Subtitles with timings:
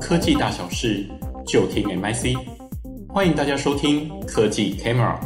[0.00, 1.08] 科技大小事，
[1.46, 2.36] 就听 MIC。
[3.08, 5.20] 欢迎大家收听科技 Camera。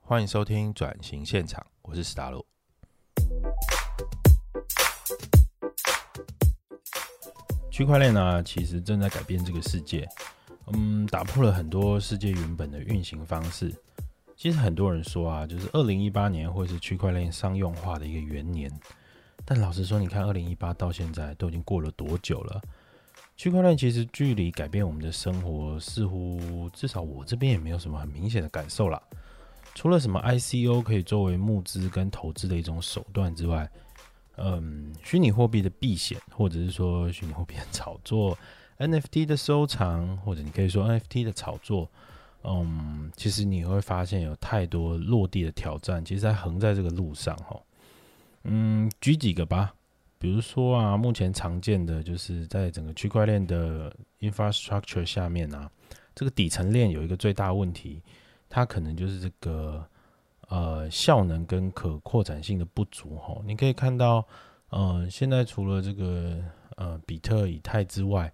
[0.00, 2.42] 欢迎收听转型现场，我是史达洛。
[7.70, 10.08] 区块链呢，其实正在改变这个世界，
[10.72, 13.70] 嗯，打破了很多世界原本的运行方式。
[14.36, 18.72] 其实很多人说啊，就是二零一八年会是区块链商用化的一个元年。
[19.48, 22.60] 但老实说，你看，二零一八到现在都已经过了多久了？
[23.36, 29.00] 区块链其实距离改变我们的生活，似乎至少我这边也没有什么很明显的感受啦。
[29.72, 33.70] 除了什么 ICO 可以作为募资跟投资的一种手段之外，
[34.36, 38.36] 嗯，虚拟货币的避险，或者是说虚拟货币的炒作
[38.78, 41.88] ，NFT 的收藏，或者你可以说 NFT 的炒作，
[42.42, 47.56] 嗯，其实你会发现有太多落地的挑战，其实在横在这个路上哈。
[48.48, 49.74] 嗯，举几个吧，
[50.20, 55.68] 比如说啊，目前常见的就是在整个区块链的 infrastructure 下面啊，
[56.14, 58.00] 这个底层链有一个最大问题，
[58.48, 59.84] 它可能就是这个
[60.48, 63.36] 呃效能跟可扩展性的不足哈。
[63.44, 64.24] 你可以看到，
[64.68, 66.40] 呃，现在除了这个
[66.76, 68.32] 呃比特、以太之外，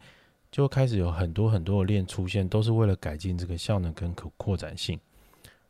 [0.50, 5.00] 就开始有很多很多的链出现，都是为了改进这个效能跟可扩展性。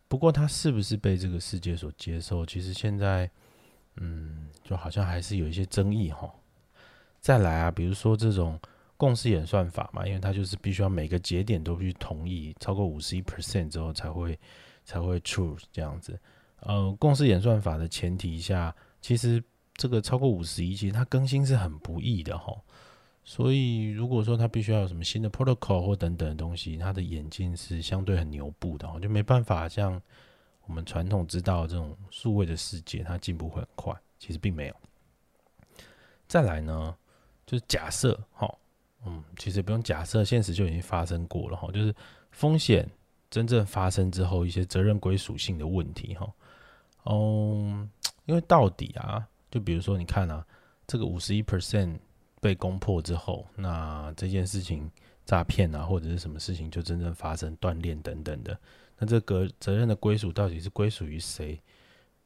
[0.08, 2.44] 不过，它是不是被这个世界所接受？
[2.44, 3.30] 其实现在。
[3.96, 6.32] 嗯，就好像还是有一些争议哈。
[7.20, 8.58] 再来啊，比如说这种
[8.96, 14.38] 共识演算法嘛，因为它就是必须要每个节点都必须同意超过五十一 percent 之后才会
[14.84, 16.18] 才会 true 这样子。
[16.60, 19.42] 呃，共识演算法的前提下，其实
[19.74, 22.54] 这个超过五十一，其实它更新是很不易的哈。
[23.24, 30.00] 所以如果说它必须要有什么新的 protocol 或等等的东西，它的演进是相对很牛步的，就没办法像。
[30.66, 34.74] 我们传统知道这种数位的世界，它进步会很快，其实并没有。
[36.28, 36.96] 再来呢，
[37.44, 38.52] 就是假设，哈，
[39.05, 41.94] 嗯，其实不用假设，现实就已经发生过了，哈，就是
[42.30, 42.88] 风险
[43.28, 46.33] 真正发生之后，一些责任归属性的问题，哈，
[47.05, 47.90] 嗯，
[48.24, 50.46] 因为到底啊，就比如说你看啊，
[50.86, 51.98] 这个五十一 percent
[52.40, 54.90] 被攻破之后，那这件事情
[55.27, 58.58] 诈骗啊，或者是什么事情就真正发生断链等等的。
[59.02, 61.61] 那这个责任的归属到底是归属于谁？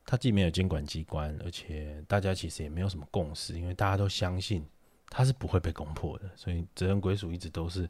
[0.05, 4.63] 它既没有监管机关，而且大家其实也没有什么共识，因为大家都相信
[5.09, 7.89] 它是不会被攻破的，所以责任归属一直都是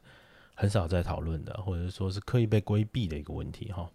[0.55, 3.91] 很少在讨论的，或者说是刻意被规避的一个问题哈。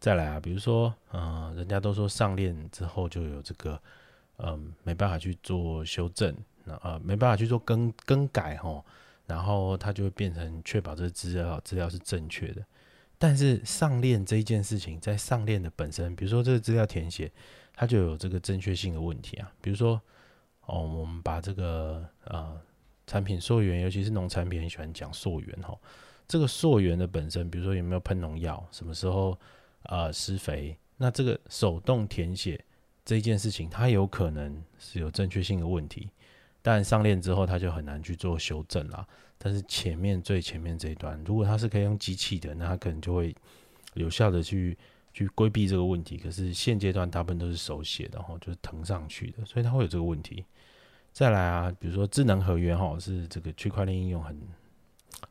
[0.00, 3.78] 再来啊，比如说，嗯、人家都说上链之后就有这个，
[4.38, 6.34] 嗯、没办法去做修正，
[6.64, 8.82] 那呃，没办法去做更更改哈，
[9.26, 12.64] 然后它就会变成确保这资料资料是正确的。
[13.18, 17.32] 但是上链这一件事情，在上链的本身，比如说这个资料填写，
[17.74, 19.50] 它就有这个正确性的问题啊。
[19.60, 20.00] 比如说，
[20.66, 22.60] 哦，我们把这个呃
[23.06, 25.74] 产品溯源，尤其是农产品很喜欢讲溯源哈。
[26.28, 29.38] 这个溯源的本身，比如说有没有喷农药，什么时候
[29.84, 32.62] 呃施肥，那这个手动填写
[33.04, 36.10] 这一件事情，它有可能是有正确性的问题。
[36.66, 39.06] 但上链之后，它就很难去做修正啦。
[39.38, 43.32] 但是前面最前面这一段，如果它是可以用机器的，那它可能就会
[43.94, 44.76] 有效的去
[45.12, 46.16] 去规避这个问题。
[46.16, 50.44] 可是现阶段大部分都是手写的哈，就是謄上去的，所以它会有这个问题。
[51.12, 54.36] 再来啊，比如说智能合约哈，是这个区块链应用很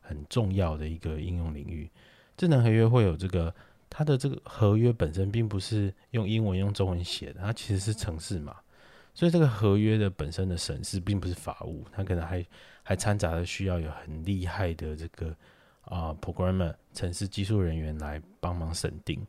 [0.00, 1.90] 很重要的一个应用领域。
[2.38, 3.54] 智能合约会有这个，
[3.90, 8.56] 它的这个合约本身并不是用英文用中文写的，它其实是程式码。
[9.16, 12.44] 所以这个合约的本身的审视并不是法务，它可能还
[12.82, 15.34] 还掺杂了需要有很厉害的这个
[15.86, 19.26] 啊、programmer 程式技术人员来帮忙审定。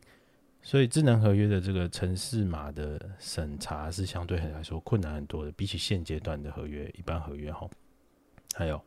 [0.61, 7.65] 所以智能合约的这个程式码的审查是相对很来说困难很多的，比起现阶段的合约，一般合约哈。
[8.55, 8.83] 还有，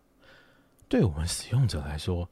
[0.87, 2.29] 对我们使用者来说，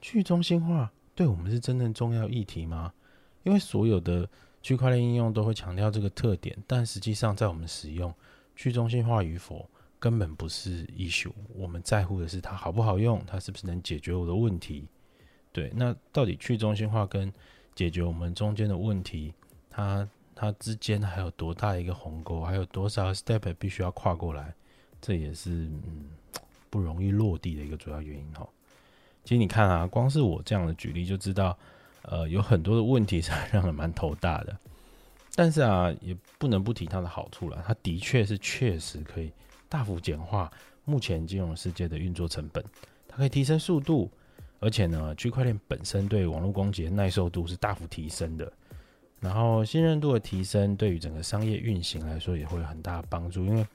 [0.00, 2.94] 去中心化对我们是真正重要议题吗？
[3.42, 4.26] 因为所有的。
[4.66, 8.12] 区块链应用都会强调这个特点，但实际上在我们使用
[8.56, 14.88] 去中心化与否根本不是 issue，我们在乎的是它好不好用，它是不是能解决我的问题。
[15.52, 17.32] 对，那到底去中心化跟
[17.76, 19.32] 解决我们中间的问题，
[19.70, 24.52] 它它之间还有多大一个鸿沟，还有多少 step 必须要跨过来，
[25.00, 26.10] 这也是嗯
[26.68, 28.44] 不容易落地的一个主要原因哈。
[29.22, 31.56] 其实你看啊，光是我这样的举例就知道。
[32.08, 34.56] 呃，有很多的问题 是让人蛮头大的，
[35.34, 37.62] 但是啊，也不能不提它的好处了。
[37.66, 39.32] 它的确是确实可以
[39.68, 40.50] 大幅简化
[40.84, 42.64] 目前金融世界的运作成本，
[43.08, 44.10] 它可以提升速度，
[44.60, 48.52] 而且呢，区块链本身对网络攻击的耐受度是大幅提升的。
[49.18, 53.66] 然后信任度的提升，对于整个商业运行来说也会有很大的帮助，因为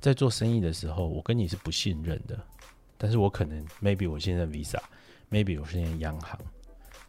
[0.00, 2.36] 在做生意的时候，我跟你是不信任的，
[2.98, 6.36] 但是我可能 maybe 我信任 Visa，maybe 我信任央行。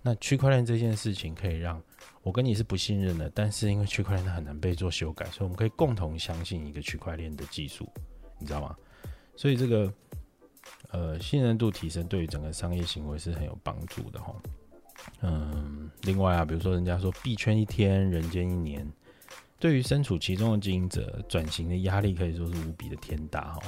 [0.02, 1.82] 那区块链这件事情可以让
[2.24, 7.90] 我跟你是不信任的，但是因为区块链它很难被做修改，所以我们可以共同相信一个区块链的技术，
[8.40, 8.76] 你知道吗？
[9.36, 9.94] 所以这个
[10.92, 14.36] 呃信任度提升对于整个商业行为是很有帮助的哈。
[15.22, 18.90] 嗯，另外啊，比如说人家说币圈一天，人间一年，
[19.60, 23.62] 对于身处其中的经营者，转型的压力可以说是无比的天大哈。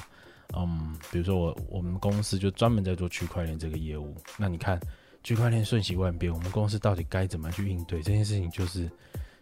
[0.56, 4.80] 嗯，比如说我我们公司就专门在做区块链这个业务，那你看。
[5.24, 8.50] 区块链瞬息万变，我们公司到底该怎么去应对这件事情？
[8.50, 8.90] 就是，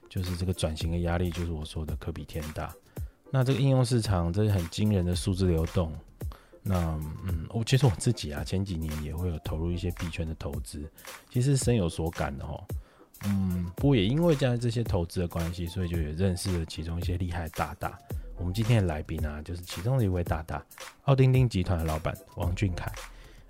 [0.09, 2.73] 就是这个转型的压力，就是我说的可比天大。
[3.29, 5.93] 那这个应用市场，这是很惊人的数字流动。
[6.63, 6.75] 那
[7.25, 10.89] 嗯，我其实我自己啊，前几年也会有投入一些币圈的投资，
[11.29, 12.61] 其实深有所感的哦。
[13.25, 17.97] 嗯，不过也因为这样这些投资的关系，所以就也认识了其中一些厉害大大。
[18.37, 20.63] 我们今天的来宾啊，就是其中的一位大大，
[21.05, 22.91] 奥丁丁集团的老板王俊凯，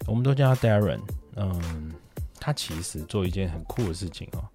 [0.06, 1.00] 我们都叫他 Darren。
[1.35, 1.94] 嗯。
[2.39, 4.48] 他其实做一件很酷的事情哦，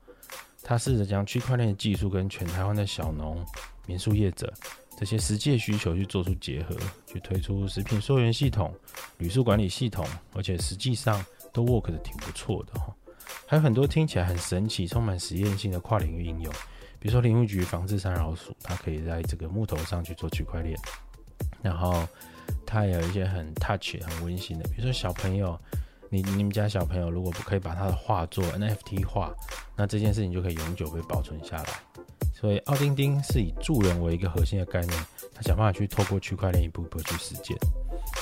[0.63, 3.45] 他试着将区块链技术跟全台湾的小农、
[3.87, 4.53] 民宿业者
[4.97, 6.77] 这些实际的需求去做出结合，
[7.07, 8.73] 去推出食品溯源系统、
[9.19, 12.95] 旅宿管理系统，而且实际上都 work 的挺不错的哈。
[13.47, 16.53] 还有很多听起来很神奇、充满实验性的跨领域应用，
[16.99, 20.79] 比如说林务局防治山老鼠，它可以在这个木头上去做区块链，
[21.61, 22.07] 然后
[22.65, 25.59] 它也有一些很 touch、很温馨的，比如说小朋友。
[26.13, 29.35] 你你们家小朋友如果不可以把他的画作 NFT 化，
[29.75, 31.83] 那这件事情就可以永久被保存下来。
[32.35, 35.05] 所以奥丁丁是以助人为一个核心的概念，
[35.35, 37.57] 他想办法去透过区块链一步一步去实践，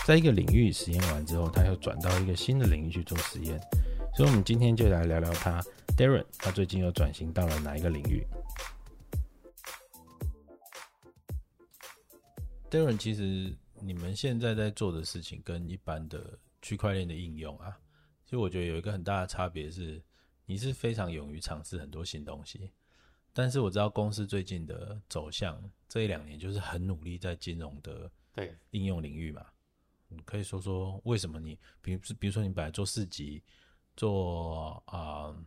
[0.06, 3.60] 在一个领域实验完之后，他又转到一个新的领域去做实验。
[4.14, 5.60] 所以，我们今天就来聊聊他
[5.96, 8.24] Darren，他最近又转型到了哪一个领域
[12.70, 16.38] ？Darren，其实你们现在在做的事情跟一般的。
[16.62, 17.78] 区块链的应用啊，
[18.24, 20.02] 其实我觉得有一个很大的差别是，
[20.46, 22.70] 你是非常勇于尝试很多新东西。
[23.32, 29.46] 但是我知道公司最近的走向，这一两年就是很努力在金融的对应用领域嘛。
[30.08, 33.40] 你可以说说为什么你，比如比如说你本来做市集，
[33.96, 35.44] 做啊、呃、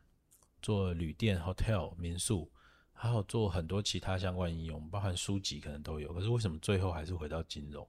[0.61, 2.49] 做旅店 hotel 民宿，
[2.93, 6.13] 还有做很多其他相关应用，包含书籍可能都有。
[6.13, 7.85] 可是为什么最后还是回到金融？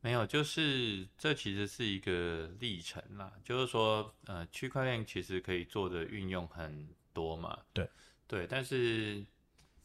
[0.00, 3.32] 没有，就是这其实是一个历程啦。
[3.42, 7.58] 就是说，呃，区块链其实可以做的运用很多嘛。
[7.72, 7.88] 对，
[8.28, 8.46] 对。
[8.46, 9.26] 但是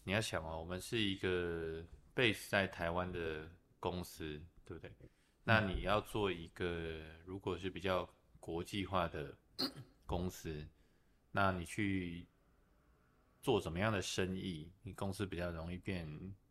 [0.03, 1.83] 你要想哦，我们是一个
[2.15, 3.49] base 在台湾的
[3.79, 4.91] 公司，对不对？
[5.43, 8.07] 那你要做一个，如果是比较
[8.39, 9.35] 国际化的
[10.05, 10.63] 公司，
[11.31, 12.27] 那你去
[13.41, 16.07] 做什么样的生意，你公司比较容易变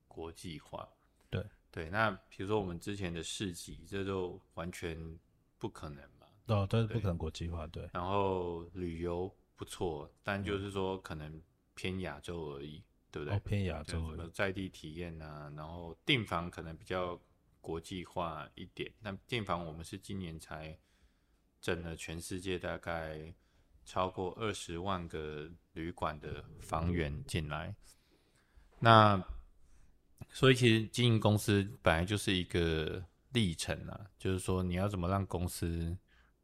[0.08, 0.88] 国际化。
[1.30, 1.46] 对。
[1.72, 5.18] 对，那比如说我们之前的市集，这就完全
[5.58, 6.26] 不可能嘛。
[6.48, 7.88] 哦，都是不可能国际化，对。
[7.94, 11.42] 然后旅游不错，但就是说可能
[11.74, 13.38] 偏亚洲而已，嗯、对不对？
[13.38, 14.28] 哦、偏亚洲什么。
[14.34, 17.18] 在地体验啊，然后订房可能比较
[17.62, 18.92] 国际化一点。
[19.00, 20.78] 那订房我们是今年才
[21.58, 23.32] 整了全世界大概
[23.86, 27.74] 超过二十万个旅馆的房源进来，
[28.78, 29.24] 那。
[30.30, 35.96] 所以其实经营公司本来就是一个历程啊，就是说你要怎么让公司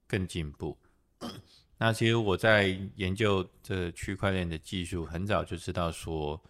[0.07, 0.79] 更进步。
[1.79, 2.67] 那其实我在
[2.97, 6.43] 研究这个区块链的技术，很早就知道说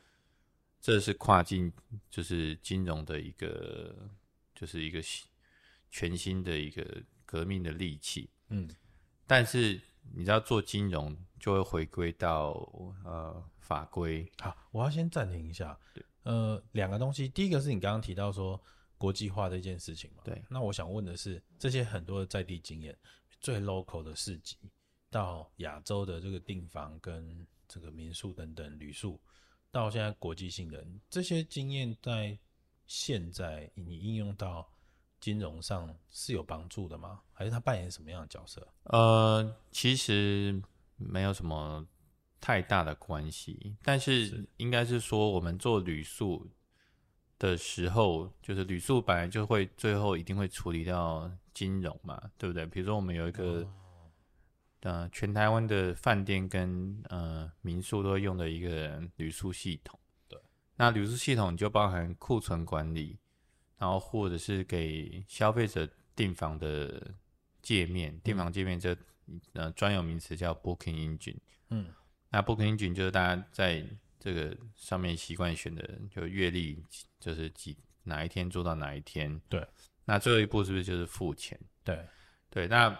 [0.81, 1.73] 这是跨境，
[2.11, 4.09] 就是金融的一个，
[4.55, 5.03] 就是一个
[5.91, 8.31] 全新的一个革命的利器。
[8.49, 8.69] 嗯，
[9.27, 9.81] 但是
[10.15, 12.53] 你知道做金融就会回归到
[13.05, 14.31] 呃法规。
[14.39, 15.79] 好，我要先暂停一下。
[16.29, 16.35] 对。
[16.35, 18.61] 呃，两个东西，第一个是你刚刚提到说
[18.97, 20.43] 国际化这件事情嘛，对。
[20.49, 22.97] 那我想问的是，这些很多的在地经验，
[23.41, 24.57] 最 local 的市集，
[25.11, 29.19] 到亚洲的这个订房跟这个民宿等等旅宿，
[29.71, 32.39] 到现在国际性的这些经验，在
[32.87, 34.71] 现在你应用到
[35.21, 37.21] 金融上是有帮助的吗？
[37.33, 38.67] 还是它扮演什么样的角色？
[38.85, 40.63] 呃，其实
[40.97, 41.87] 没有什么。
[42.41, 46.49] 太大的关系，但是应该是说，我们做旅宿
[47.39, 52.65] 的时候，就是旅宿本来就会最后一定会处理到金融嘛，对不对？
[52.67, 53.73] 比如说我们有一个，哦、
[54.83, 60.41] 呃，全台湾的饭店跟呃民宿都会用的一个旅宿系统，对，
[60.77, 63.19] 那旅宿系统就包含库存管理，
[63.79, 67.15] 然后或者是给消费者订房的
[67.63, 68.97] 界面，订房界面这
[69.55, 71.39] 呃专有名词叫 Booking Engine，
[71.71, 71.93] 嗯。
[72.31, 73.85] 那 Booking 就是大家在
[74.19, 76.83] 这个上面习惯选的，就月历
[77.19, 79.41] 就是几哪一天做到哪一天。
[79.49, 79.67] 对。
[80.05, 81.59] 那最后一步是不是就是付钱？
[81.85, 82.03] 对
[82.49, 82.99] 对，那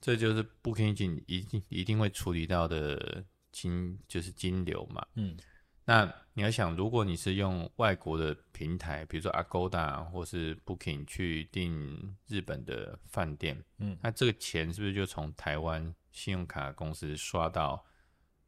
[0.00, 3.22] 这就是 Booking 一定一定会处理到的
[3.52, 5.06] 金就是金流嘛。
[5.14, 5.36] 嗯，
[5.84, 17.84] 那你要想，如果你是用外国的平台，比如说 Agoda 或是 Booking 去订日本的饭店，嗯，那这个钱是不是就从台湾信用卡公司刷到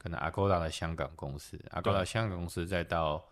[0.00, 3.22] 可能 Agoda 的香港公司，Agoda 香港公司再到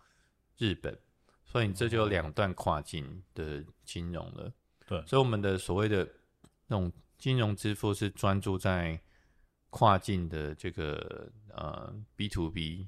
[0.57, 0.95] 日本？
[1.43, 4.53] 所以你这就有两段跨境的金融了。
[4.85, 6.07] 对，所以我们的所谓的
[6.67, 9.01] 那种金融支付是专注在
[9.71, 12.87] 跨境的这个呃 B to B，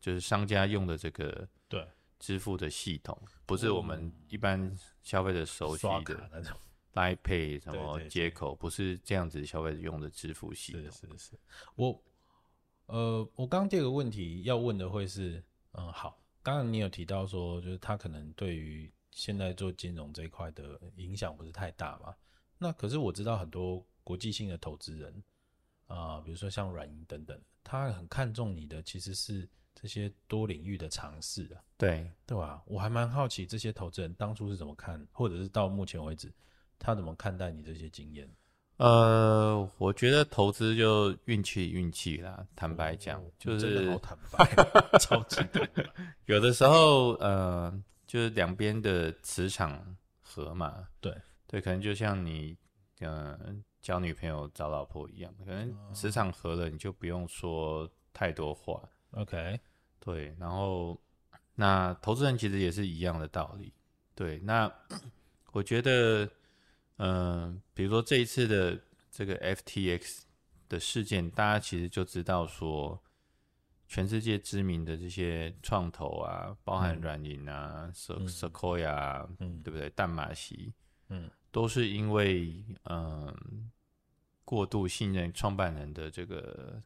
[0.00, 1.86] 就是商家用的这个对
[2.18, 4.70] 支付的系统，不是我们一般
[5.02, 6.54] 消费者熟悉的那种
[6.92, 10.82] Line Pay 什么接口，不是这样子消费者用的支付系统。
[10.82, 11.38] 是是是，
[11.74, 12.02] 我
[12.86, 16.20] 呃，我刚刚第二个问题要问的会是，嗯，好。
[16.42, 22.14] 刚刚你有提到说，就是他可能对于现在做金融这一块的影响不是太大嘛？
[22.58, 25.24] 那可是我知道很多国际性的投资人
[25.86, 31.64] 啊、呃，比如说像软银等等，他很看重你的其实是这些多领域的尝试啊。
[31.78, 32.62] 对对吧？
[32.66, 36.30] 我还蛮好奇这些投资人当初是怎么看，或者是到目前为止
[36.78, 38.30] 他怎么看待你这些经验？
[38.76, 42.44] 呃，我觉得投资就运气运气啦。
[42.56, 44.44] 坦白讲，哦、就是好坦白，
[44.98, 45.84] 超级坦白。
[46.26, 47.72] 有的时候，呃，
[48.04, 50.88] 就是两边的磁场合嘛。
[51.00, 51.16] 对
[51.46, 52.56] 对，可能就像你，
[52.98, 53.38] 呃，
[53.80, 58.82] 交女朋友找老婆一样，可能磁场合了，你就不用说太多话。
[59.12, 59.60] OK，
[60.00, 60.34] 对。
[60.36, 61.00] 然后，
[61.54, 63.72] 那投资人其实也是一样的道理。
[64.16, 64.68] 对，那
[65.52, 66.28] 我觉得。
[66.96, 70.20] 嗯、呃，比如说这一次的这个 FTX
[70.68, 73.02] 的事件，大家其实就知道说，
[73.88, 79.90] 全世界知名的这些创投啊，包含软银啊、Sequoia 啊，嗯，对不对？
[79.90, 80.72] 淡马锡，
[81.08, 83.36] 嗯，都是因为嗯、呃、
[84.44, 86.80] 过度信任创办人的这个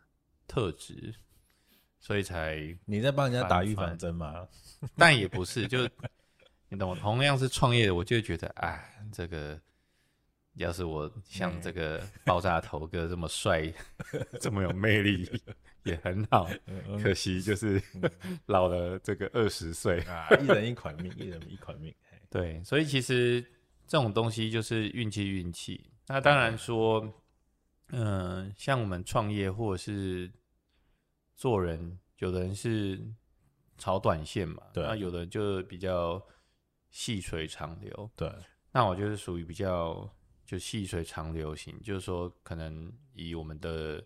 [0.47, 1.15] 特质，
[2.01, 4.49] 所以才你在帮人家打预防针吗？
[4.97, 5.89] 但也不是，就
[6.69, 9.61] 你懂，同样是创业的，我就觉得，哎，这个。
[10.59, 13.73] 要是我像这个爆炸头哥这么帅，
[14.41, 15.29] 这么有魅力，
[15.85, 16.49] 也很好。
[17.03, 17.81] 可惜就是
[18.47, 21.95] 老了这个二十岁啊，一人一款命， 一人一款命。
[22.29, 23.41] 对，所以其实
[23.87, 25.91] 这种东西就是运气，运气。
[26.09, 27.01] 那当然说，
[27.91, 28.05] 嗯、
[28.47, 30.31] 呃，像我们创业或者是
[31.37, 33.01] 做人，有的人是
[33.79, 36.21] 炒短线嘛，对，那有的人就比较
[36.91, 38.11] 细水长流。
[38.17, 38.29] 对，
[38.73, 40.11] 那我就是属于比较。
[40.49, 44.03] 就细水长流型，就是说，可能以我们的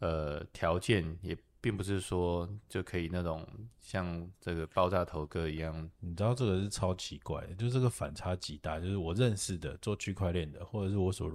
[0.00, 3.46] 呃条件，也并不是说就可以那种
[3.78, 5.88] 像这个爆炸头哥一样。
[6.00, 8.80] 你知道这个是超奇怪的，就是这个反差极大。
[8.80, 11.30] 就是我认识的做区块链的，或者是我所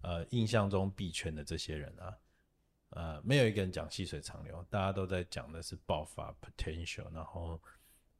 [0.00, 2.18] 呃印象中币圈的这些人啊，
[2.88, 7.62] 呃，没有一个人讲细水长流，大家都在讲的是爆发 potential，然后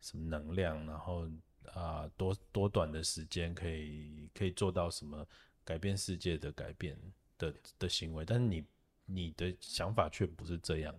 [0.01, 1.29] 什么能量，然后。
[1.75, 5.27] 啊，多多短的时间可以可以做到什么
[5.65, 6.99] 改变世界的改变
[7.39, 8.25] 的的行为？
[8.25, 8.65] 但是你
[9.07, 10.95] 你的想法却不是这样。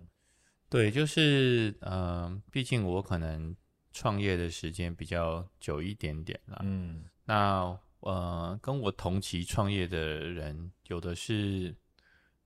[0.70, 3.56] 对，就是嗯、呃，毕竟我可能
[3.92, 6.60] 创业的时间比较久一点点啦。
[6.64, 11.76] 嗯，那呃，跟我同期创业的人，有的是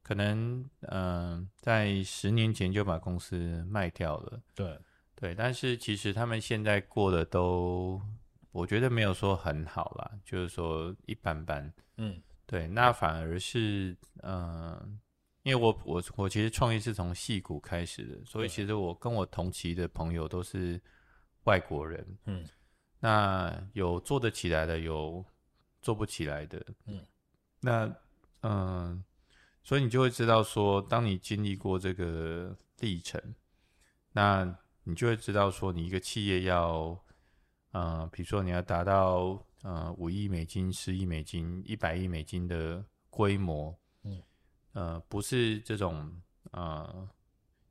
[0.01, 4.41] 可能嗯、呃，在十年前就把公司卖掉了。
[4.55, 4.79] 对。
[5.17, 8.01] 对，但是其实他们现在过的都，
[8.51, 11.73] 我觉得没有说很好啦，就是说一般般。
[11.95, 14.89] 嗯，对，那反而是，嗯、呃，
[15.43, 20.79] 因为我我我其实创业是从戏骨开始的，所以其实我跟我同期的朋友都是
[21.45, 22.05] 外国人。
[22.25, 22.45] 嗯，
[22.99, 25.23] 那有做得起来的，有
[25.81, 26.61] 做不起来的。
[26.87, 26.99] 嗯，
[27.61, 27.85] 那
[28.41, 29.03] 嗯、呃，
[29.63, 33.33] 所以你就会知道说，当你经历过这个历程，
[34.11, 34.57] 那。
[34.87, 37.03] 你就会知道，说你一个企业要，
[37.71, 44.21] 呃，比如说你要达到呃五亿美金、十亿美金、一百亿美金的规模，嗯，
[44.73, 47.09] 呃，不是这种呃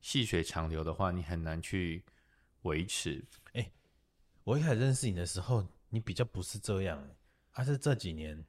[0.00, 2.04] 细水长流的话，你很难去
[2.62, 3.24] 维持。
[3.52, 3.72] 哎、欸，
[4.42, 7.00] 我一开始认识你的时候，你比较不是这样，
[7.52, 8.44] 还是这几年，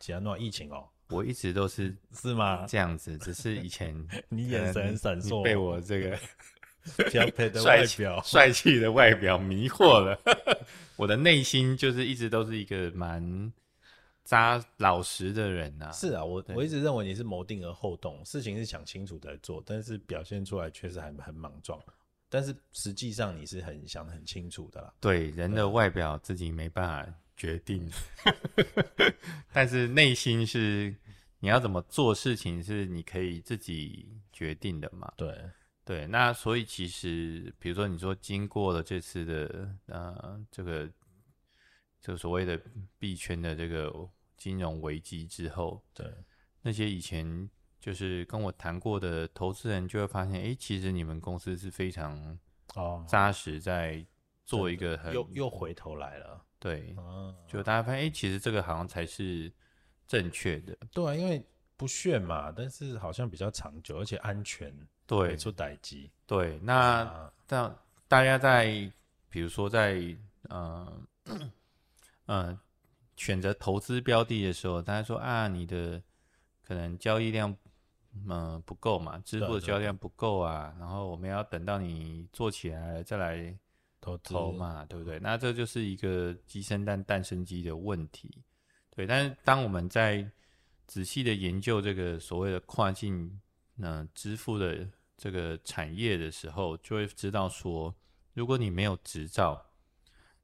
[0.00, 2.66] 只要弄疫情哦，我一直都是是吗？
[2.66, 3.94] 这样子，只是以前
[4.28, 6.18] 你眼神闪烁，被我这个。
[7.10, 10.18] 标配的外表，帅气的外表迷惑了
[10.96, 13.52] 我的内心，就是一直都是一个蛮
[14.24, 15.92] 扎老实的人呐、啊。
[15.92, 21.80] 是啊，我我一直认为你是谋定而后动，事情是想清楚再做，但是表现出来确实还很莽撞。
[22.28, 24.92] 但是实际上你是很想得很清楚的啦。
[25.00, 27.90] 对，人的外表自己没办法决定，
[29.52, 30.94] 但是内心是
[31.40, 35.12] 你要怎么做事情是你可以自己决定的嘛？
[35.16, 35.28] 对
[35.84, 40.88] 对，那所以其实比如说你说经过了这次的呃这个
[42.00, 42.60] 就所谓的
[42.98, 43.92] 币圈的这个
[44.36, 46.06] 金融危机之后，对
[46.62, 52.38] 那些以前就是跟我谈过的投资人就会发现，哎，其实你们公司是非常
[52.74, 54.06] 哦扎实在
[54.44, 56.44] 做一个很又又回头来了。
[56.60, 59.52] 对，嗯，就大家发现，哎、欸，其实这个好像才是
[60.06, 60.78] 正确的。
[60.92, 61.44] 对啊，因为
[61.76, 64.74] 不炫嘛，但是好像比较长久，而且安全，
[65.06, 66.08] 对，没出代志。
[66.26, 67.04] 对，那
[67.46, 68.90] 大、啊、大家在
[69.28, 70.16] 比如说在
[70.48, 70.92] 呃
[72.26, 72.58] 呃
[73.16, 76.02] 选择投资标的的时候，大家说啊，你的
[76.62, 77.54] 可能交易量
[78.14, 83.56] 嗯、呃、不够嘛，支付的交易量不够啊，然后我们要等到你做起来了再来。
[84.04, 85.20] 投投嘛，对不对？
[85.20, 88.28] 那这就是一个鸡生蛋，蛋生鸡的问题，
[88.90, 89.06] 对。
[89.06, 90.28] 但是当我们在
[90.92, 93.40] 仔细的研究这个所谓的跨境
[93.78, 97.94] 嗯、呃、支付的这个产业的时候，就会知道说，
[98.34, 99.70] 如果你没有执照，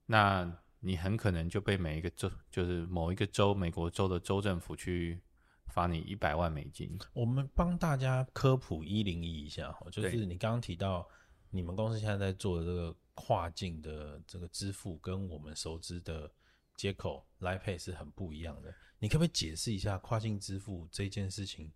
[0.06, 0.50] 那
[0.80, 5.20] 你很可能就被每一个州，就是某一个州，美国州的州政府去
[5.66, 6.98] 罚你一百万美金。
[7.12, 11.06] 我们帮大家科普一零一一下，就是你刚刚提到
[11.50, 12.96] 你们公司现在在做的这个。
[13.20, 16.30] 跨境的这个支付跟我们熟知的
[16.76, 18.72] 接口 Line Pay 是很不一样的。
[18.98, 21.72] 你可不可以解释一下跨境支付这件事情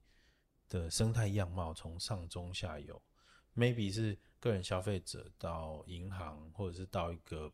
[0.68, 1.72] 的生态样貌？
[1.72, 3.00] 从上中下游
[3.54, 7.52] ，maybe 是个人消费者到银行，或者是到一个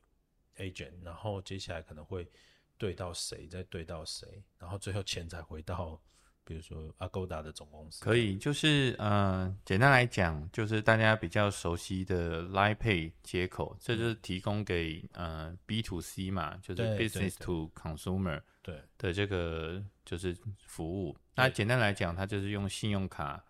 [0.56, 2.30] agent，然后接下来可能会
[2.76, 6.00] 对到谁，再对到谁，然后最后钱才回到。
[6.48, 21.14] 比如说 Agoda 的总公司可以，就是呃，简单来讲，就是大家比较熟悉的 Line Pay 接口，这就是提供给呃 B to C 嘛，就是 Business to Consumer 对的这个就是服务。
[21.34, 23.44] 那简单来讲，它就是用信用卡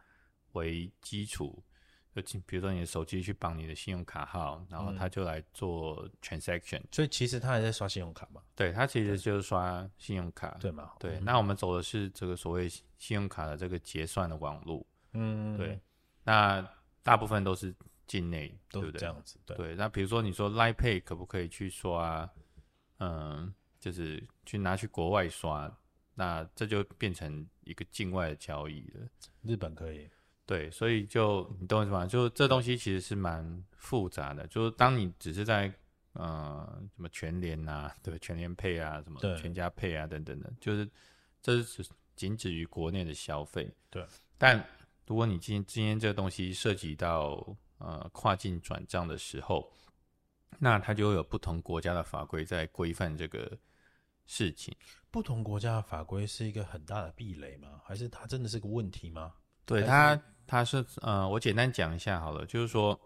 [0.54, 1.62] 为基础。
[2.14, 8.42] 就比如说你的手机去绑你的信用卡号，然后他就来做 transaction，、嗯、所以其实他还在刷信用卡嘛？
[8.56, 10.92] 对，他其实就是刷信用卡，对吗？
[10.98, 15.80] 对，嗯、那我们走的是这个所谓信用卡的这个结算的网络，嗯，对，
[16.24, 16.66] 那
[17.02, 17.74] 大部分都是
[18.06, 19.00] 境内，都对不对？
[19.00, 19.56] 这样子，对。
[19.56, 22.28] 对，那比如说你说 Line Pay 可不可以去刷？
[23.00, 25.72] 嗯，就是去拿去国外刷，
[26.14, 29.08] 那这就变成一个境外的交易了。
[29.42, 30.10] 日本可以。
[30.48, 32.06] 对，所以就你懂我意思吗？
[32.06, 34.46] 就这东西其实是蛮复杂的。
[34.46, 35.70] 就是当你只是在
[36.14, 40.88] 呃什么全联啊，对，全联配啊，什么全家配啊等等的，就是
[41.42, 43.70] 这是仅止于国内的消费。
[43.90, 44.02] 对。
[44.38, 44.66] 但
[45.06, 49.70] 如果你今天今天这个东西涉及到呃跨境转账的时候，
[50.58, 53.54] 那它就会有不同国家的法规在规范这个
[54.24, 54.74] 事情。
[55.10, 57.82] 不同国家的法规是一个很大的壁垒吗？
[57.84, 59.34] 还是它真的是个问题吗？
[59.68, 60.20] 对它。
[60.50, 62.98] 它是呃，我简单讲一下好了，就是说，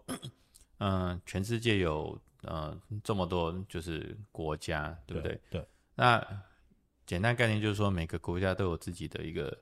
[0.77, 2.73] 嗯、呃，全世界有呃
[3.03, 5.33] 这么多就是国家，对不对？
[5.49, 5.59] 对。
[5.59, 6.25] 对那
[7.05, 9.61] 简单概念就是说，每个国家都有自己的一个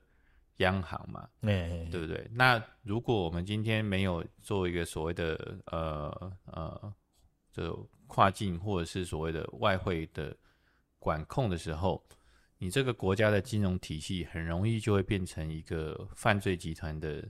[0.58, 2.24] 央行嘛，对对不对？
[2.32, 6.94] 那如果我们今天没有做一个所谓的呃呃，
[7.50, 10.36] 就跨境或者是所谓的外汇的
[11.00, 12.00] 管控的时候，
[12.62, 17.28] 你这个国家的金融体系很容易就会变成一个犯罪集团的。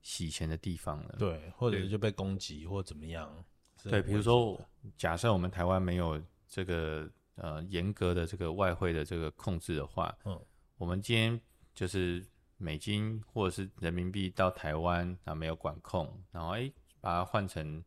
[0.00, 3.44] 洗钱的地方了，对，或者是就被攻击或怎么样，
[3.82, 4.58] 对，比如说，
[4.96, 10.40] 假设我们台湾没有这个呃严格的这个外汇的这个控制的话，嗯，
[10.76, 11.38] 我们今天
[11.74, 12.24] 就是
[12.56, 17.84] 美金或者是人民币到台湾啊没有管控，然后哎把它换成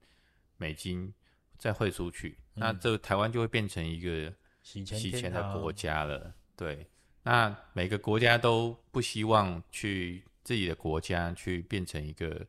[0.58, 1.12] 美金
[1.58, 6.87] 再汇出去，嗯，那这个台湾就会变成一个洗钱的国家了，对，
[7.23, 10.23] 那每个国家都不希望去。
[10.43, 12.45] 自己的国家去变成一个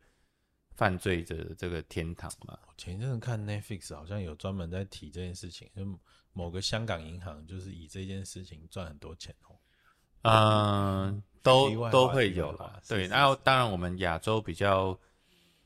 [0.71, 2.59] 犯罪的这个天堂嘛？
[2.67, 5.87] 我前一阵子看 Netflix 好像有专门在提这件事情，就
[6.33, 9.61] 某个香港银行就是以这件事情赚很多钱哦。
[10.23, 12.81] 嗯，都都会有啦。
[12.89, 14.99] 对，然后当然我们亚洲比较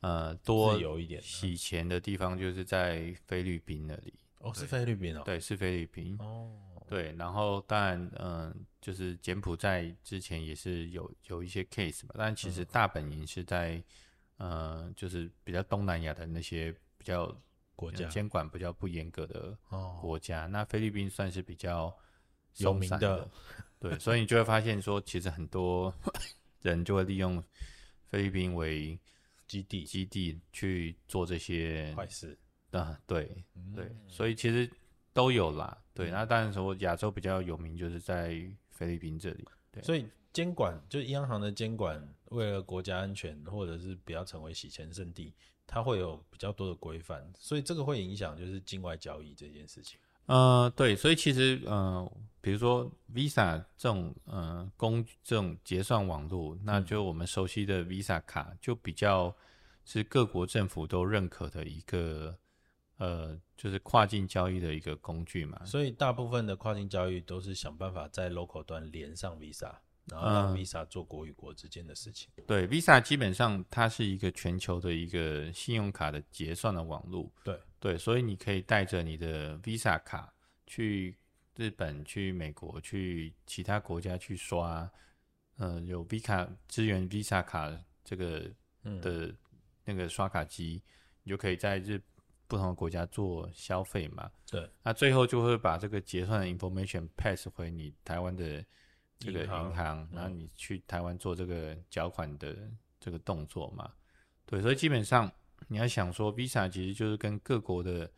[0.00, 4.12] 呃多有一点洗钱的地方，就是在菲律宾那里。
[4.40, 5.22] 哦，是菲律宾哦。
[5.24, 6.16] 对，是菲律宾。
[6.18, 6.50] 哦。
[6.88, 13.82] 对，然后当然，嗯、呃，就是柬埔寨之前也是有有一些 case 嘛，但其实大本营是在，
[14.38, 17.26] 嗯、呃，就是比较东南亚的那些比较
[17.74, 18.08] 国家。
[18.08, 19.58] 监管比较不严格的
[20.00, 20.44] 国家。
[20.44, 21.92] 哦、那菲律宾算是比较
[22.58, 23.28] 有名的，
[23.80, 25.92] 对，所以你就会发现说，其实很多
[26.62, 27.42] 人就会利用
[28.06, 28.96] 菲律宾为
[29.48, 32.38] 基地，基地去做这些坏事。
[32.70, 33.44] 啊，对
[33.74, 34.70] 对，所以其实。
[35.16, 35.76] 都有啦。
[35.94, 39.48] 对，那当然说亚洲比较有名就是在菲律宾这里。
[39.72, 45.32] 对，所以监管就央行的监管，为了国家安全或者是不要成为洗钱圣地，
[45.66, 49.98] 它会有比较多的规范，所以这个会影响就是境外交易这件事情。
[50.26, 59.34] 呃，对，所以其实呃，比如说 Visa 这种呃公这种结算网络，那就我们熟悉的 Visa 卡就比较
[59.84, 62.36] 是各国政府都认可的一个
[62.96, 65.64] 呃，就是跨境交易的一个工具嘛。
[65.64, 69.74] 所以大部分的跨境交易都是想办法在 local 端连上 Visa，
[70.06, 72.30] 然后让 Visa 做国与国之间的事情。
[72.36, 77.32] 呃、对，Visa 基本上它是一个全球的一个信用卡的结算的网络。
[77.44, 77.58] 对。
[77.78, 80.32] 对，所以你可以带着你的 Visa 卡
[80.66, 81.16] 去
[81.54, 84.90] 日本、去美国、去其他国家去刷，
[85.58, 87.70] 呃，有 Visa 支援 Visa 卡
[88.02, 88.50] 这个
[89.02, 89.32] 的
[89.84, 90.88] 那个刷卡机，嗯、
[91.24, 92.00] 你就可以在日
[92.48, 94.30] 不同的国家做消费嘛。
[94.50, 98.64] 对，那最后就会把这个结算的 information pass 回你台湾的
[99.18, 102.56] 这个银行，银行然后你去台湾做这个缴款的
[103.00, 103.92] 这个动作嘛。
[104.44, 105.30] 对，所以基本上。
[105.68, 108.08] 你要想说，Visa 其实就是跟各国的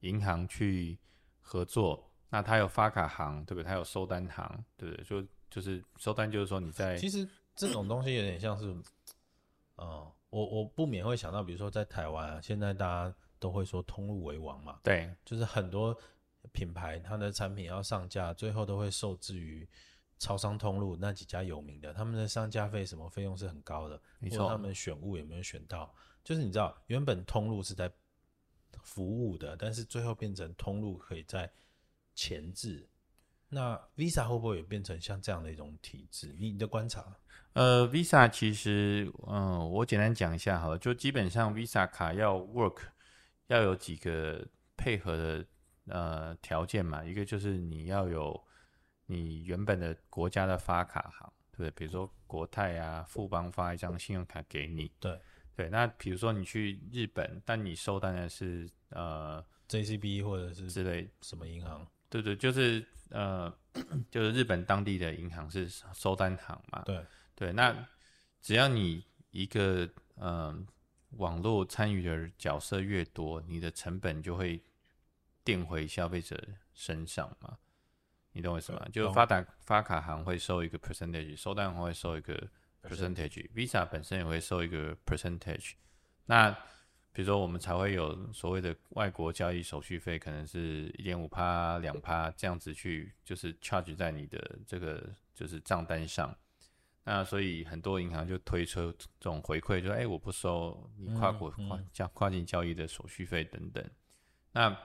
[0.00, 0.98] 银行去
[1.40, 3.64] 合作，那它有发卡行，对不对？
[3.64, 5.04] 它有收单行，对不对？
[5.04, 8.76] 就就是收单，就是说你在其实这种东西有点像是，
[9.76, 15.96] 哦，我我不免会想到，比如说在台湾啊，现在大家都会说通路为王嘛，对，就是很多
[16.52, 19.68] 品牌它的产品要上架，最后都会受制于
[20.18, 25.94] 超商通路那几家有名的，他们的上架费什么费用是很高的，没错，他们选物有没有选到？
[26.24, 27.90] 就是你知道，原本通路是在
[28.82, 31.50] 服务的，但是最后变成通路可以在
[32.14, 32.88] 前置。
[33.48, 36.34] 那 Visa 会不会也变成像这样的一种体制？
[36.38, 37.16] 你的观察？
[37.54, 42.82] 呃，Visa 其实，嗯、呃，我简单讲一下好了，就基本上 Visa 卡要 work，
[43.48, 45.46] 要有几个配合的
[45.88, 47.04] 呃条件嘛。
[47.04, 48.42] 一个就是你要有
[49.06, 51.70] 你原本的国家的发卡行，对不对？
[51.72, 55.20] 比如说国泰啊、富邦发一张信用卡给你，对。
[55.56, 61.84] 对，那比如说你去日本，但你收单的是呃 JCB 或者是之类什么银行？
[62.08, 63.52] 对对，就是呃
[64.08, 66.82] 就是日本当地的银行是收单行嘛。
[66.86, 67.74] 对对，那
[68.40, 69.84] 只要你一个
[70.14, 70.66] 嗯、呃、
[71.10, 74.62] 网络参与的角色越多，你的成本就会
[75.42, 76.42] 垫回消费者
[76.72, 77.58] 身上嘛。
[78.32, 78.86] 你懂我意思吗？
[78.92, 82.48] 就发达发卡行会收一个 percentage，收单行会收一个。
[82.80, 85.72] percentage，Visa 本身也会收一个 percentage，
[86.26, 86.48] 那
[87.12, 96.34] 比如说我们才会有所谓的外国交易手续费，可能是一点五趴、两趴这样子去，就是 charge 在你的这个就是账单上。
[97.10, 103.82] 那所以很多银行就推出这种回馈，就哎、欸、我不收你跨国跨交跨境交易的手续费等等。
[104.52, 104.78] 那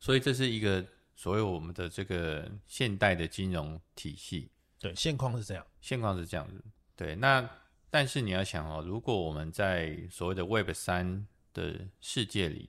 [0.00, 4.50] 所以这是一个所谓我们的这个现代的金融体系。
[4.80, 6.60] 对，现况是这样，现况是这样子。
[6.96, 7.48] 对，那
[7.88, 12.68] 但是你要想哦，如果我们在所谓的 Web 三的世界里，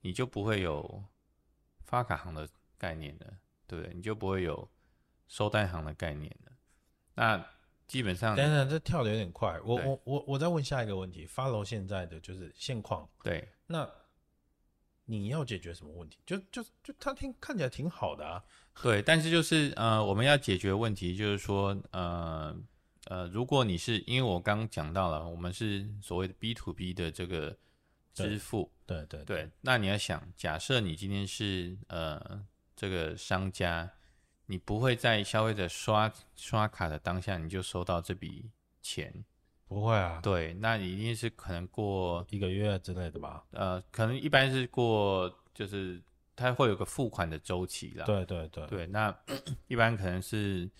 [0.00, 1.04] 你就不会有
[1.82, 3.92] 发卡行的概念了，对不对？
[3.94, 4.70] 你就不会有
[5.28, 6.52] 收单行的概念了。
[7.16, 7.46] 那
[7.86, 9.58] 基本上，等等，这跳的有点快。
[9.64, 13.08] 我我我我再问下一个问题，follow 现在的就是现况。
[13.22, 13.88] 对，那
[15.04, 16.18] 你要解决什么问题？
[16.24, 18.42] 就就就他听看起来挺好的啊。
[18.82, 22.56] 对，但是就是呃，我们要解决问题，就是说呃。
[23.08, 27.54] 呃，如果你是因为我刚刚讲到了，我们是所谓的 B to B 的这个
[28.14, 32.42] 支付，对对对，对，那你要想，假设你今天是呃
[32.74, 33.92] 这个商家，
[34.46, 38.50] 你不会在消费者刷刷卡的当下你就收到这笔
[38.82, 39.24] 钱，
[39.66, 43.44] 不会啊，对，那你一定是可能过一个月之类的吧？
[43.52, 46.02] 呃，可能一般是过，就是
[46.34, 49.16] 它会有个付款的周期啦，对对对，对，那
[49.68, 50.70] 一般可能是。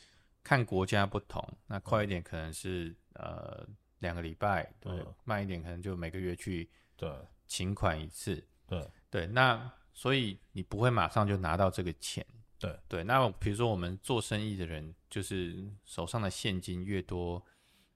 [0.46, 3.66] 看国家不同，那快一点可能是、嗯、呃
[4.00, 7.10] 两个礼拜，对，嗯、慢一点可能就每个月去对。
[7.46, 8.86] 请款一次，对。
[9.08, 12.22] 对，那所以你不会马上就拿到这个钱，
[12.58, 13.04] 对对。
[13.04, 17.44] 那比如说我们做生意的人，就是手上的现金越多，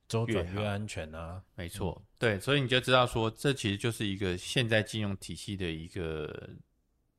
[0.07, 6.51] 周转越安全啊，没错，嗯、对，所以你就知道说，这其实就是一个现在金融体系的一个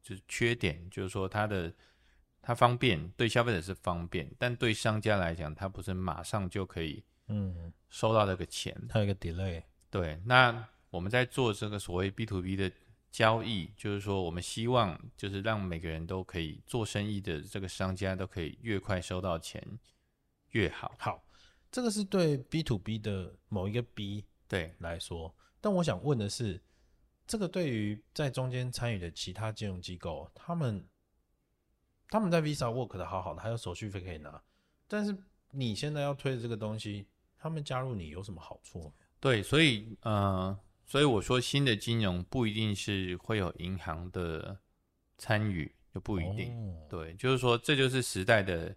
[0.01, 1.73] 就是缺点，就是说它的。
[2.41, 9.61] 它方便，对消费者是方便，但对商家来讲，它不是马上就可以嗯收到这个钱，嗯、它有一个 delay。
[9.91, 12.71] 对，那我们在做这个所谓 B to B 的
[13.11, 19.61] 交易，就是说我们希望就是让每个人都可以做生意的这个商家都可以越快收到钱
[20.51, 20.95] 越好。
[20.97, 21.23] 好，
[21.71, 26.61] 这个是对 B to B 的某一个 B 对来说，但我想问的是，
[27.27, 30.87] 这个对于在中间参与的其他金融机构，他们。
[32.11, 34.41] 他们在 Visa work 的好好的，还有手续费可以拿。
[34.87, 35.15] 但是
[35.51, 37.05] 你现在要推的这个东西，
[37.37, 38.91] 他们加入你有什么好处？
[39.19, 44.59] 对，所以呃，所以我说新的金融不一定是会有银行的
[45.19, 46.51] 参与，就不一定。
[46.57, 48.75] 哦、对，就是说这就是时代的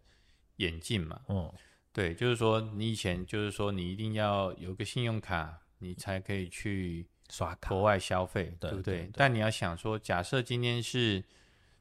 [0.56, 1.18] 演进嘛。
[1.28, 1.50] 嗯，
[1.90, 9.08] 对，就是说你以前就是说你一定要有个信用卡，你才可以去刷卡国外消费，对不对？
[9.14, 11.24] 但你要想说，假设今天是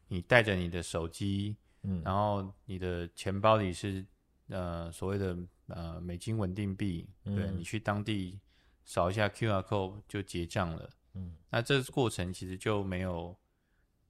[0.08, 4.06] 你带着你的手机，嗯，然后你的钱包里是
[4.48, 8.40] 呃所谓的呃美金稳定币，嗯、对，你去当地。
[8.84, 13.38] 扫一下 QR code 就结账了，嗯，那这过程其实就没有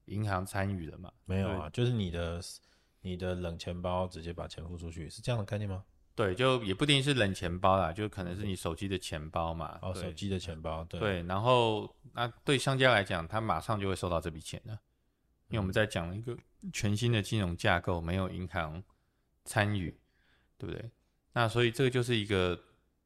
[0.05, 1.11] 银行参与了嘛？
[1.25, 2.41] 没有啊，就是你的
[3.01, 5.83] 你的冷钱包直接把钱付出去，是这样的概念吗？
[6.15, 9.79] 对，就也不一定是冷钱包啦，就可能是你手机的钱包嘛。
[9.81, 10.99] 哦，手机的钱包，对。
[10.99, 14.73] 对，然后那对商家来讲，他马上就会收到这笔钱了，
[15.47, 16.37] 因为我们在讲一个
[16.73, 18.83] 全新的金融架构，没有银行
[19.45, 19.97] 参与，
[20.57, 20.91] 对不对？
[21.33, 22.59] 那所以这个就是一个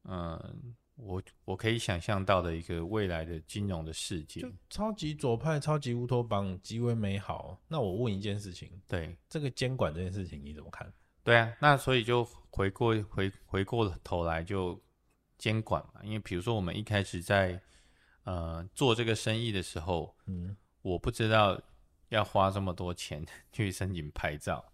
[0.04, 0.74] 嗯。
[0.96, 7.60] 我我可以想象到的一个未来的金融的世界，就超级左派、超级乌托邦，极为美好。
[7.68, 10.90] 那我问一件事情，对这个监管这件事情你怎么看？
[11.22, 14.82] 对啊，那所以就回过回回过头来就
[15.36, 17.60] 监管嘛，因为比如说我们一开始在
[18.24, 21.60] 呃做这个生意的时候，嗯，我不知道
[22.08, 24.64] 要花这么多钱 去申请牌照，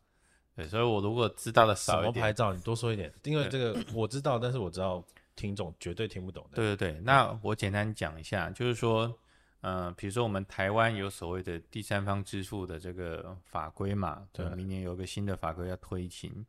[0.54, 5.04] 对，所以我如果知道的少一点，什么牌照你多说一点，因为这个我知道，但是我知道。
[5.34, 6.56] 听众绝对听不懂的。
[6.56, 9.18] 对对对，那我简单讲一下，就是说，
[9.60, 16.44] 呃，比如说我们台湾有所谓的第三方支付的这个法规嘛，对，明年有个新的法规要推行。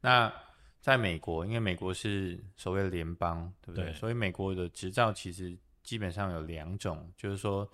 [0.00, 0.32] 那
[0.80, 3.86] 在美国，因为美国是所谓的联邦，对不对？
[3.86, 7.70] 对，所以美国的执照其实基本上有两种，就是说，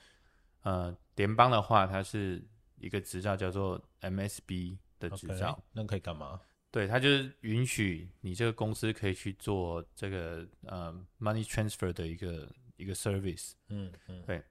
[0.62, 2.44] 呃，联邦的话，它是
[2.78, 6.40] 一个执照叫做 MSB 的执照，okay, 那可以干嘛？
[6.70, 13.52] 对，它就是允许你这个公司可以去做这个呃 money transfer 的一个一个 service。
[13.68, 14.42] 嗯嗯，对。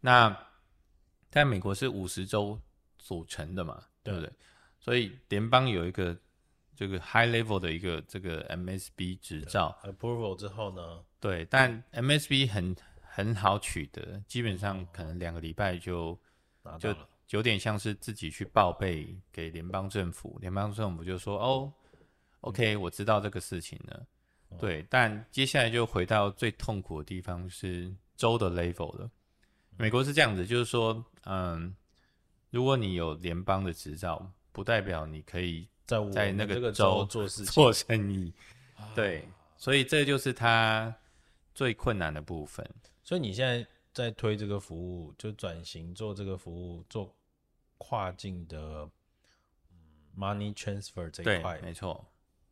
[0.00, 0.36] 那
[1.30, 2.60] 在美国是五十州
[2.98, 4.30] 组成的嘛，对不对？
[4.78, 6.14] 所以联邦有一个
[6.76, 16.18] 这个 high level 的一个这个 MSB 执照 approval 之后呢，对，但 MSB 很很好取得，基本上可能两个礼拜就
[16.78, 16.94] 就。
[17.30, 21.72] 有点像是自己去报备给联邦政府，联邦政府就说：“哦
[22.42, 24.06] ，OK，我知道这个事情了。”
[24.60, 29.10] 对，但接下来就回到最痛苦的地方是州的 level 了。
[29.76, 31.74] 美国是这样子，就是说，嗯，
[32.50, 38.32] 如果你有联邦的执照，不代表你可以在在那个州做事 做生意。
[38.94, 40.94] 对，所以这就是他
[41.54, 42.68] 最困难的部分。
[43.02, 43.66] 所以你现在。
[43.94, 47.16] 在推这个服务，就转型做这个服务，做
[47.78, 48.90] 跨境的
[50.18, 52.04] money transfer 这一块，没错。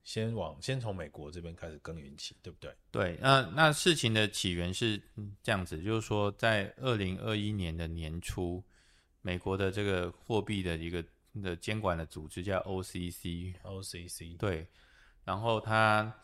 [0.04, 2.74] 先往先从美国这边开始耕耘起，对不对？
[2.90, 5.02] 对，那那事情的起源是
[5.42, 8.62] 这样子，就是说在二零二一年的年初，
[9.20, 11.04] 美国的这个货币的一个
[11.42, 14.66] 的监管的组织叫 OCC，OCC，对，
[15.24, 16.16] 然后他。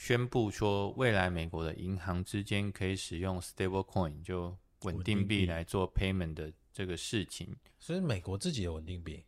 [0.00, 7.54] 宣布说，未来美国的银行之间可以使用 stable coin，就稳定币来做 payment 的这个事情。
[7.78, 9.22] 所以美国自己的稳定币，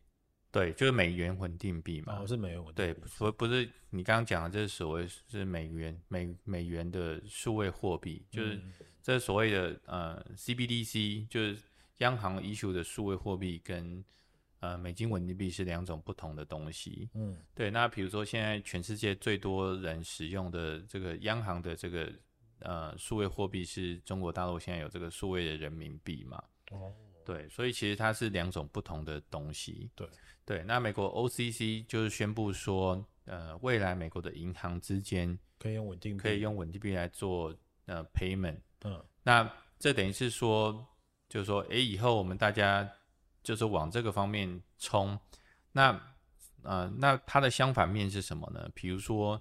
[0.51, 2.17] 对，就是美元稳定币嘛。
[2.17, 2.91] 哦，是美元稳定币。
[2.91, 8.59] 对，不不是你刚刚讲的，这是所谓是美元美美元的数位货币，就是
[8.99, 11.59] 这所谓的呃 CBDC，就是
[11.99, 14.03] 央行 issue 的数位货币跟。
[14.63, 17.09] 呃，美金稳定币是两种不同的东西。
[17.15, 17.69] 嗯，对。
[17.69, 22.09] 那比如说，现在全世界最多人使用的这个央行的这个
[22.59, 26.41] 呃数位货币是中国大陆现在有这个数位的人民币嘛？
[26.71, 26.93] 哦，
[27.25, 27.49] 对。
[27.49, 29.91] 所以其实它是两种不同的东西。
[29.95, 30.07] 对
[30.45, 30.63] 对。
[30.63, 37.53] 那美国 OCC 就是宣布说，呃，未来美国的银行之间可以用稳定币，可以用稳定币来做
[37.87, 38.61] 呃 payment。
[38.85, 39.03] 嗯。
[39.23, 40.87] 那这等于是说，
[41.27, 42.89] 就是说，诶，以后我们大家。
[43.43, 45.19] 就是往这个方面冲，
[45.73, 46.01] 那
[46.61, 48.69] 呃，那它的相反面是什么呢？
[48.73, 49.39] 比如说，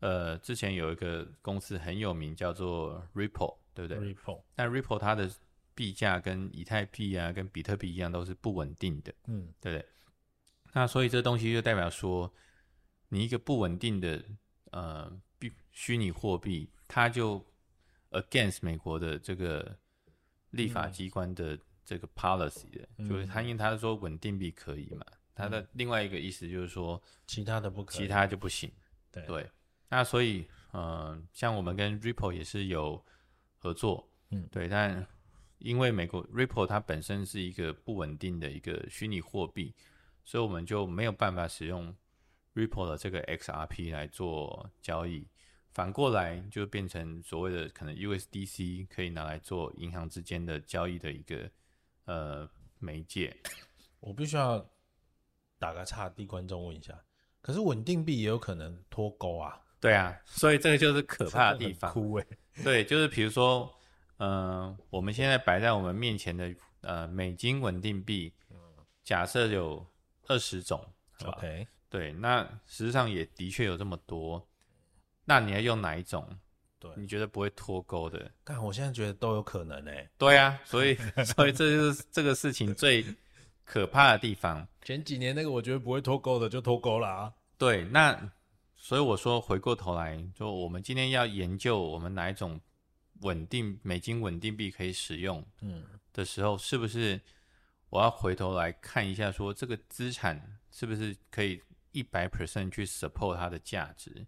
[0.00, 5.30] 呃，之前有一个公司很有名，叫做 Ripple，对不对？Ripple，那 Ripple 它的
[5.74, 9.86] 币价跟以太币啊，跟比特币一样，都是不稳定的，嗯，对不对？
[10.72, 12.32] 那所以这东西就代表说，
[13.10, 14.24] 你一个不稳定的
[14.70, 17.44] 呃币虚拟货币，它就
[18.12, 19.76] against 美国的这个
[20.52, 21.58] 立法机关的。
[21.84, 28.70] 这个 policy 的，就是他因为他说稳定币可以嘛，他的另外一个意思就是说其他的不可以，其他就不行。
[29.10, 29.50] 对，对，
[29.88, 33.04] 那所以，嗯、呃，像我们跟 Ripple 也是有
[33.58, 35.06] 合作，嗯，对，但
[35.58, 39.74] 因为美国 Ripple 它本身是一个不稳定的一个虚拟货币，
[40.24, 41.94] 所以我们就没有办法使用
[42.54, 45.28] Ripple 的这个 XRP 来做交易。
[45.72, 51.50] 反过来就变成所谓的可能 USDC 可以拿来做银行之间的交易的一个
[52.04, 53.36] 呃媒介。
[54.00, 54.64] 我必须要
[55.58, 57.00] 打个岔，替观众问一下，
[57.40, 59.60] 可是稳定币也有可能脱钩啊？
[59.80, 61.92] 对啊，所以这个就是可怕的地 方。
[61.92, 62.26] 哭欸、
[62.62, 63.72] 对，就是比如说，
[64.18, 68.32] 嗯、呃，我们现在摆在我们面前的呃美金稳定币，
[69.02, 69.84] 假设有
[70.28, 70.84] 二十种
[71.24, 74.48] ，OK，对，那实际上也的确有这么多。
[75.24, 76.28] 那你要用哪一种？
[76.82, 78.28] 对，你觉得不会脱钩的？
[78.42, 80.10] 但我现在觉得都有可能诶、欸。
[80.18, 83.04] 对啊，所以 所以这就是这个事情最
[83.64, 84.66] 可怕的地方。
[84.82, 87.32] 前几年那个我觉得不会脱钩的就脱钩了啊。
[87.56, 88.32] 对，那
[88.74, 92.60] 所以我说回过头来，就我们今天要研究我们哪一种
[93.20, 97.20] 稳定美金稳定币可以使用，嗯，的时候，是不是
[97.90, 104.26] 我要回头来看一下，说这个资产是不是可以一百 percent 去 support 它的价值？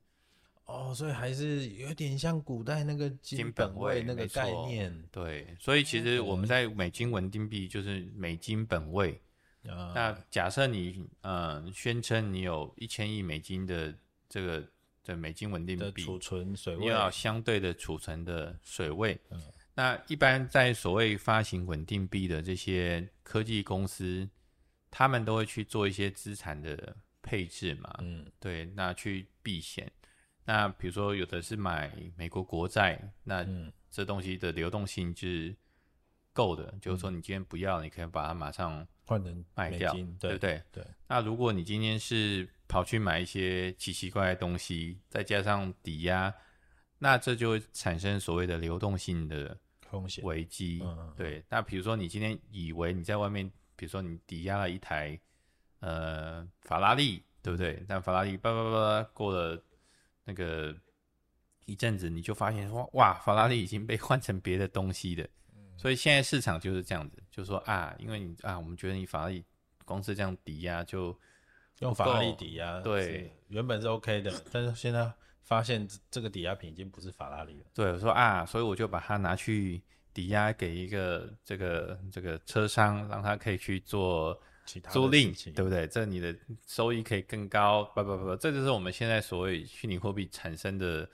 [0.66, 4.90] 哦，所以还是有点像古代那个金本位那个概念。
[5.12, 9.20] 对，所以其实我们在美金稳定币就是美金本位。
[9.64, 13.94] 嗯、那假设你呃宣称你有一千亿美金的
[14.28, 14.62] 这个
[15.02, 19.18] 的美金稳定币储存水位，你要相对的储存的水位。
[19.30, 19.40] 嗯、
[19.74, 24.28] 那一般在所谓发行稳定币的这些科技公司，
[24.90, 27.94] 他们都会去做一些资产的配置嘛。
[28.00, 29.90] 嗯，对，那去避险。
[30.46, 33.46] 那比如说，有的是买美国国债，那
[33.90, 35.56] 这东西的流动性是
[36.34, 40.62] 够的，嗯、就是说你今天不要，你可以把它马上换成卖掉，对，不对？
[40.70, 40.86] 对。
[41.08, 46.34] 那如果你今天是跑去买一些奇奇怪怪的东西，再加上抵押，
[46.98, 49.56] 那这就会产生所谓的流动性的
[49.88, 50.82] 风险危机。
[50.84, 51.42] 嗯，对。
[51.48, 55.18] 那比如说，你今天以为你在外面，比如说你抵押了一台
[55.80, 57.82] 呃法拉利，对不对？
[57.88, 59.64] 但法拉利叭叭叭过了。
[60.24, 60.74] 那个
[61.66, 65.24] 一阵子，你就发现说，哇，法拉利已经被换成别的东西了。
[65.54, 69.44] 嗯、 所以现在市场就是这样子，就说啊，因为你啊，我们觉得你法拉利
[69.84, 71.18] 光是这样抵押就
[71.80, 77.66] 用法拉利抵押，对，原本是 OK 的，但是现在发现这个抵押品已经不是法拉利了。
[77.74, 79.82] 对，我说啊，所以我就把它拿去
[80.12, 84.40] 抵押给一个这个这个车商，让他可以去做。
[84.90, 85.86] 租赁对不对？
[85.86, 86.34] 这你的
[86.66, 91.08] 收益可以更高，不不不，这就是我们现在所谓虚拟货币产生的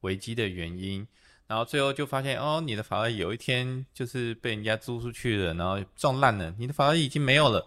[0.00, 1.06] 危机的原因。
[1.46, 7.64] 然后最后就发现，哦，你的法拉利有一天就是被人家租出去了，然后撞烂了，你的法拉利已经没有了。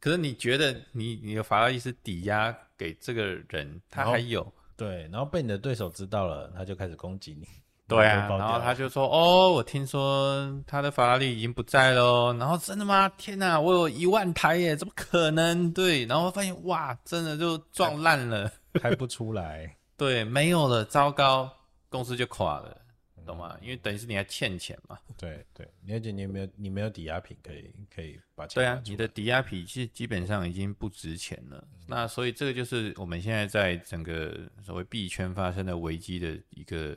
[0.00, 4.52] 可是你觉得你你的法拉利是抵押给这个人，他还有。
[4.76, 7.48] 对，然后被你的对手知道了，他就开始攻击你。
[7.88, 13.08] 对啊，然后他就说：“哦，我听说他的法拉利已经不在了。”然后真的吗？
[13.10, 15.72] 天哪，我有一万台耶，怎么可能？
[15.72, 19.76] 对，然后发现哇，真的就撞烂了，开不出来。
[19.96, 21.48] 对，没有了，糟糕，
[21.88, 22.76] 公司就垮了，
[23.24, 23.56] 懂吗？
[23.62, 24.98] 因为等于是你还欠钱嘛。
[25.16, 28.54] 对对，而且你有没有你没有抵押品可以可以把钱？
[28.56, 31.64] 对啊，你的抵押品其实基本上已经不值钱了。
[31.70, 36.96] 嗯、那所以这个就是我们现在在整个所谓币圈发生的危机的一个。